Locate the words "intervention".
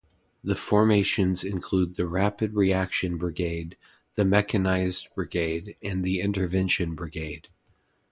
6.21-6.95